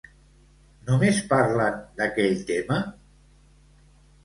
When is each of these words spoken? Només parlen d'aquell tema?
Només 0.87 1.19
parlen 1.33 1.77
d'aquell 2.01 2.35
tema? 2.51 2.81